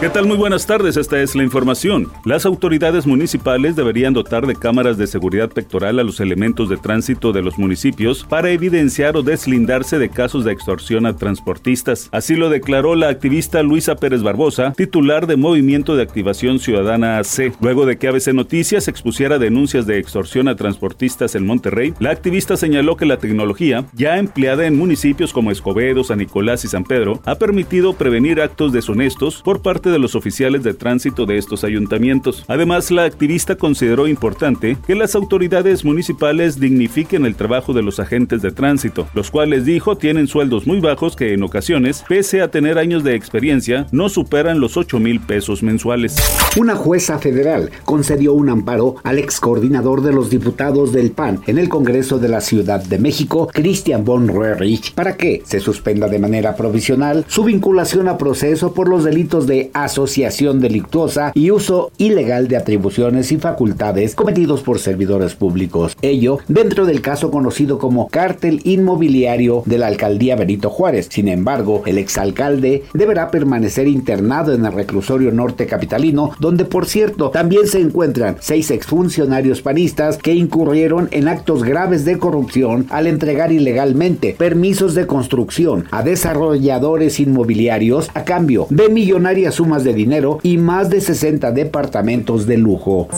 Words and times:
¿Qué 0.00 0.08
tal? 0.08 0.26
Muy 0.26 0.38
buenas 0.38 0.66
tardes, 0.66 0.96
esta 0.96 1.20
es 1.20 1.34
la 1.34 1.42
información. 1.42 2.10
Las 2.24 2.46
autoridades 2.46 3.06
municipales 3.06 3.76
deberían 3.76 4.14
dotar 4.14 4.46
de 4.46 4.56
cámaras 4.56 4.96
de 4.96 5.06
seguridad 5.06 5.50
pectoral 5.50 5.98
a 5.98 6.02
los 6.02 6.20
elementos 6.20 6.70
de 6.70 6.78
tránsito 6.78 7.32
de 7.32 7.42
los 7.42 7.58
municipios 7.58 8.24
para 8.24 8.48
evidenciar 8.48 9.18
o 9.18 9.22
deslindarse 9.22 9.98
de 9.98 10.08
casos 10.08 10.46
de 10.46 10.52
extorsión 10.52 11.04
a 11.04 11.16
transportistas. 11.16 12.08
Así 12.12 12.34
lo 12.34 12.48
declaró 12.48 12.94
la 12.94 13.10
activista 13.10 13.62
Luisa 13.62 13.96
Pérez 13.96 14.22
Barbosa, 14.22 14.72
titular 14.72 15.26
de 15.26 15.36
Movimiento 15.36 15.94
de 15.96 16.02
Activación 16.02 16.60
Ciudadana 16.60 17.18
AC. 17.18 17.52
Luego 17.60 17.84
de 17.84 17.98
que 17.98 18.08
ABC 18.08 18.28
Noticias 18.32 18.88
expusiera 18.88 19.38
denuncias 19.38 19.84
de 19.84 19.98
extorsión 19.98 20.48
a 20.48 20.56
transportistas 20.56 21.34
en 21.34 21.44
Monterrey, 21.44 21.92
la 21.98 22.10
activista 22.10 22.56
señaló 22.56 22.96
que 22.96 23.04
la 23.04 23.18
tecnología, 23.18 23.84
ya 23.92 24.16
empleada 24.16 24.64
en 24.64 24.78
municipios 24.78 25.34
como 25.34 25.50
Escobedo, 25.50 26.04
San 26.04 26.20
Nicolás 26.20 26.64
y 26.64 26.68
San 26.68 26.84
Pedro, 26.84 27.20
ha 27.26 27.34
permitido 27.34 27.92
prevenir 27.92 28.40
actos 28.40 28.72
deshonestos 28.72 29.42
por 29.42 29.60
parte 29.60 29.89
de 29.90 29.98
los 29.98 30.14
oficiales 30.14 30.62
de 30.62 30.74
tránsito 30.74 31.26
de 31.26 31.38
estos 31.38 31.64
ayuntamientos. 31.64 32.44
Además, 32.48 32.90
la 32.90 33.04
activista 33.04 33.56
consideró 33.56 34.08
importante 34.08 34.76
que 34.86 34.94
las 34.94 35.14
autoridades 35.14 35.84
municipales 35.84 36.58
dignifiquen 36.58 37.26
el 37.26 37.36
trabajo 37.36 37.72
de 37.72 37.82
los 37.82 38.00
agentes 38.00 38.42
de 38.42 38.50
tránsito, 38.50 39.08
los 39.14 39.30
cuales 39.30 39.64
dijo 39.64 39.96
tienen 39.96 40.26
sueldos 40.26 40.66
muy 40.66 40.80
bajos 40.80 41.16
que 41.16 41.34
en 41.34 41.42
ocasiones, 41.42 42.04
pese 42.08 42.42
a 42.42 42.50
tener 42.50 42.78
años 42.78 43.04
de 43.04 43.14
experiencia, 43.14 43.86
no 43.92 44.08
superan 44.08 44.60
los 44.60 44.76
8 44.76 44.98
mil 44.98 45.20
pesos 45.20 45.62
mensuales. 45.62 46.16
Una 46.56 46.74
jueza 46.74 47.18
federal 47.18 47.70
concedió 47.84 48.34
un 48.34 48.48
amparo 48.48 48.96
al 49.02 49.18
ex 49.18 49.40
coordinador 49.40 50.02
de 50.02 50.12
los 50.12 50.30
diputados 50.30 50.92
del 50.92 51.12
PAN 51.12 51.40
en 51.46 51.58
el 51.58 51.68
Congreso 51.68 52.18
de 52.18 52.28
la 52.28 52.40
Ciudad 52.40 52.82
de 52.82 52.98
México, 52.98 53.48
Christian 53.52 54.04
von 54.04 54.28
Roerich, 54.28 54.94
para 54.94 55.16
que 55.16 55.42
se 55.44 55.60
suspenda 55.60 56.08
de 56.08 56.18
manera 56.18 56.56
provisional 56.56 57.24
su 57.28 57.44
vinculación 57.44 58.08
a 58.08 58.18
proceso 58.18 58.74
por 58.74 58.88
los 58.88 59.04
delitos 59.04 59.46
de 59.46 59.70
asociación 59.84 60.60
delictuosa 60.60 61.32
y 61.34 61.50
uso 61.50 61.92
ilegal 61.98 62.48
de 62.48 62.56
atribuciones 62.56 63.32
y 63.32 63.38
facultades 63.38 64.14
cometidos 64.14 64.62
por 64.62 64.78
servidores 64.78 65.34
públicos. 65.34 65.96
Ello 66.02 66.38
dentro 66.48 66.86
del 66.86 67.00
caso 67.00 67.30
conocido 67.30 67.78
como 67.78 68.08
cártel 68.08 68.60
inmobiliario 68.64 69.62
de 69.66 69.78
la 69.78 69.86
alcaldía 69.86 70.36
Benito 70.36 70.70
Juárez. 70.70 71.08
Sin 71.10 71.28
embargo, 71.28 71.82
el 71.86 71.98
exalcalde 71.98 72.84
deberá 72.94 73.30
permanecer 73.30 73.88
internado 73.88 74.52
en 74.52 74.64
el 74.64 74.72
reclusorio 74.72 75.32
norte 75.32 75.66
capitalino, 75.66 76.32
donde 76.38 76.64
por 76.64 76.86
cierto 76.86 77.30
también 77.30 77.66
se 77.66 77.80
encuentran 77.80 78.36
seis 78.40 78.70
exfuncionarios 78.70 79.62
panistas 79.62 80.18
que 80.18 80.34
incurrieron 80.34 81.08
en 81.12 81.28
actos 81.28 81.62
graves 81.62 82.04
de 82.04 82.18
corrupción 82.18 82.86
al 82.90 83.06
entregar 83.06 83.52
ilegalmente 83.52 84.34
permisos 84.36 84.94
de 84.94 85.06
construcción 85.06 85.86
a 85.90 86.02
desarrolladores 86.02 87.20
inmobiliarios 87.20 88.10
a 88.14 88.24
cambio 88.24 88.66
de 88.70 88.88
millonarias 88.88 89.54
sumas 89.54 89.69
de 89.78 89.94
dinero 89.94 90.40
y 90.42 90.58
más 90.58 90.90
de 90.90 91.00
60 91.00 91.52
departamentos 91.52 92.46
de 92.46 92.58
lujo. 92.58 93.08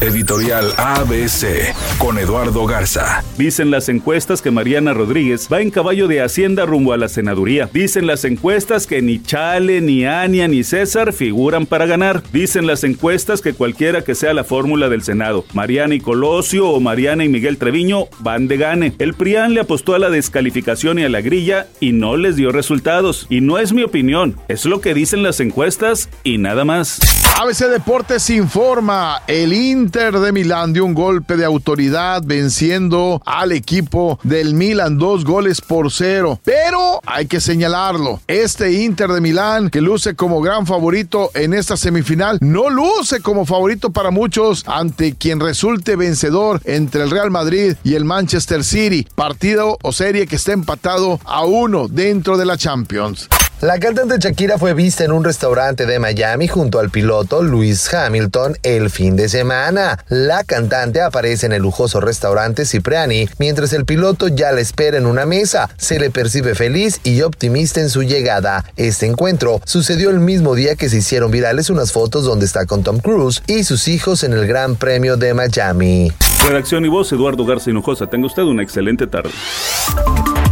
Editorial 0.00 0.66
ABC 0.76 1.74
con 1.98 2.18
Eduardo 2.18 2.66
Garza. 2.66 3.22
Dicen 3.38 3.70
las 3.70 3.88
encuestas 3.88 4.42
que 4.42 4.50
Mariana 4.50 4.92
Rodríguez 4.92 5.48
va 5.52 5.60
en 5.60 5.70
caballo 5.70 6.08
de 6.08 6.20
Hacienda 6.20 6.66
rumbo 6.66 6.92
a 6.92 6.96
la 6.96 7.08
senaduría. 7.08 7.70
Dicen 7.72 8.06
las 8.06 8.24
encuestas 8.24 8.86
que 8.86 9.02
ni 9.02 9.22
Chale, 9.22 9.80
ni 9.80 10.04
Ania, 10.04 10.48
ni 10.48 10.64
César 10.64 11.12
figuran 11.12 11.66
para 11.66 11.86
ganar. 11.86 12.22
Dicen 12.32 12.66
las 12.66 12.82
encuestas 12.82 13.40
que 13.40 13.52
cualquiera 13.52 14.02
que 14.02 14.14
sea 14.14 14.34
la 14.34 14.44
fórmula 14.44 14.88
del 14.88 15.02
Senado, 15.02 15.44
Mariana 15.54 15.94
y 15.94 16.00
Colosio 16.00 16.68
o 16.68 16.80
Mariana 16.80 17.24
y 17.24 17.28
Miguel 17.28 17.58
Treviño 17.58 18.06
van 18.20 18.48
de 18.48 18.56
gane. 18.56 18.92
El 18.98 19.14
PRIAN 19.14 19.54
le 19.54 19.60
apostó 19.60 19.94
a 19.94 19.98
la 19.98 20.10
descalificación 20.10 20.98
y 20.98 21.04
a 21.04 21.08
la 21.08 21.20
grilla 21.20 21.68
y 21.78 21.92
no 21.92 22.16
les 22.16 22.36
dio 22.36 22.52
resultados. 22.52 23.26
Y 23.28 23.40
no 23.40 23.58
es 23.58 23.72
mi 23.72 23.82
opinión, 23.82 24.36
es 24.48 24.64
lo 24.64 24.80
que 24.80 24.94
dicen 24.94 25.22
las 25.22 25.40
encuestas 25.40 25.89
y 26.22 26.38
nada 26.38 26.64
más. 26.64 27.00
ABC 27.40 27.70
Deportes 27.70 28.28
informa, 28.30 29.22
el 29.26 29.52
Inter 29.52 30.18
de 30.18 30.30
Milán 30.30 30.74
dio 30.74 30.84
un 30.84 30.92
golpe 30.92 31.36
de 31.36 31.44
autoridad 31.44 32.22
venciendo 32.22 33.22
al 33.24 33.52
equipo 33.52 34.20
del 34.22 34.54
Milan 34.54 34.98
dos 34.98 35.24
goles 35.24 35.60
por 35.62 35.90
cero. 35.90 36.38
Pero 36.44 37.00
hay 37.06 37.26
que 37.26 37.40
señalarlo, 37.40 38.20
este 38.26 38.84
Inter 38.84 39.08
de 39.08 39.22
Milán 39.22 39.70
que 39.70 39.80
luce 39.80 40.14
como 40.14 40.42
gran 40.42 40.66
favorito 40.66 41.30
en 41.34 41.54
esta 41.54 41.78
semifinal, 41.78 42.38
no 42.42 42.68
luce 42.68 43.20
como 43.20 43.46
favorito 43.46 43.90
para 43.90 44.10
muchos 44.10 44.64
ante 44.66 45.14
quien 45.14 45.40
resulte 45.40 45.96
vencedor 45.96 46.60
entre 46.64 47.02
el 47.02 47.10
Real 47.10 47.30
Madrid 47.30 47.74
y 47.82 47.94
el 47.94 48.04
Manchester 48.04 48.64
City, 48.64 49.08
partido 49.14 49.78
o 49.82 49.92
serie 49.92 50.26
que 50.26 50.36
está 50.36 50.52
empatado 50.52 51.18
a 51.24 51.44
uno 51.44 51.88
dentro 51.88 52.36
de 52.36 52.44
la 52.44 52.58
Champions. 52.58 53.28
La 53.60 53.78
cantante 53.78 54.16
Shakira 54.18 54.56
fue 54.56 54.72
vista 54.72 55.04
en 55.04 55.12
un 55.12 55.22
restaurante 55.22 55.84
de 55.84 55.98
Miami 55.98 56.48
junto 56.48 56.78
al 56.78 56.88
piloto 56.88 57.42
Lewis 57.42 57.92
Hamilton 57.92 58.56
el 58.62 58.88
fin 58.88 59.16
de 59.16 59.28
semana. 59.28 59.98
La 60.08 60.44
cantante 60.44 61.02
aparece 61.02 61.44
en 61.44 61.52
el 61.52 61.60
lujoso 61.60 62.00
restaurante 62.00 62.64
Cipriani, 62.64 63.28
mientras 63.38 63.74
el 63.74 63.84
piloto 63.84 64.28
ya 64.28 64.50
la 64.52 64.62
espera 64.62 64.96
en 64.96 65.04
una 65.04 65.26
mesa. 65.26 65.68
Se 65.76 66.00
le 66.00 66.10
percibe 66.10 66.54
feliz 66.54 67.00
y 67.04 67.20
optimista 67.20 67.80
en 67.80 67.90
su 67.90 68.02
llegada. 68.02 68.64
Este 68.76 69.04
encuentro 69.04 69.60
sucedió 69.66 70.08
el 70.08 70.20
mismo 70.20 70.54
día 70.54 70.74
que 70.74 70.88
se 70.88 70.96
hicieron 70.96 71.30
virales 71.30 71.68
unas 71.68 71.92
fotos 71.92 72.24
donde 72.24 72.46
está 72.46 72.64
con 72.64 72.82
Tom 72.82 72.98
Cruise 73.00 73.42
y 73.46 73.64
sus 73.64 73.88
hijos 73.88 74.24
en 74.24 74.32
el 74.32 74.46
Gran 74.46 74.76
Premio 74.76 75.18
de 75.18 75.34
Miami. 75.34 76.10
Redacción 76.48 76.86
y 76.86 76.88
voz, 76.88 77.12
Eduardo 77.12 77.44
Garza 77.44 77.68
Hinojosa. 77.68 78.06
Tenga 78.06 78.26
usted 78.26 78.44
una 78.44 78.62
excelente 78.62 79.06
tarde. 79.06 79.28